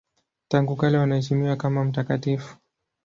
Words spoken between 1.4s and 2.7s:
kama mtakatifu.